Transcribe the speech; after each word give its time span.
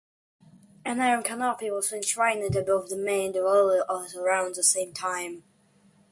An 0.83 0.99
iron 0.99 1.21
canopy 1.21 1.69
was 1.69 1.91
erected 1.93 2.55
above 2.55 2.89
the 2.89 2.97
main 2.97 3.33
doorway 3.33 3.81
at 3.87 4.15
around 4.15 4.55
the 4.55 4.63
same 4.63 4.93
time. 4.93 5.43